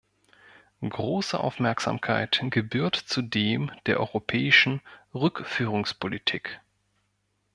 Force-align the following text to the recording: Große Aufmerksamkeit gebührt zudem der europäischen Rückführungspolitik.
Große 0.81 1.39
Aufmerksamkeit 1.39 2.39
gebührt 2.49 2.95
zudem 2.95 3.69
der 3.85 3.99
europäischen 3.99 4.81
Rückführungspolitik. 5.13 6.59